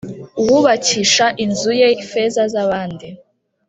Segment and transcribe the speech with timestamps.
[0.41, 3.07] Uwubakisha inzu ye feza z’abandi,